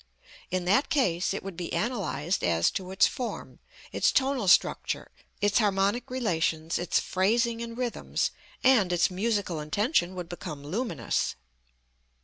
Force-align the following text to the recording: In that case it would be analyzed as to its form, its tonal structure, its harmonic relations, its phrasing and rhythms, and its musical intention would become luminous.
In 0.49 0.65
that 0.65 0.89
case 0.89 1.31
it 1.31 1.43
would 1.43 1.55
be 1.55 1.71
analyzed 1.73 2.43
as 2.43 2.71
to 2.71 2.89
its 2.89 3.05
form, 3.05 3.59
its 3.91 4.11
tonal 4.11 4.47
structure, 4.47 5.11
its 5.41 5.59
harmonic 5.59 6.09
relations, 6.09 6.79
its 6.79 6.99
phrasing 6.99 7.61
and 7.61 7.77
rhythms, 7.77 8.31
and 8.63 8.91
its 8.91 9.11
musical 9.11 9.59
intention 9.59 10.15
would 10.15 10.27
become 10.27 10.63
luminous. 10.63 11.35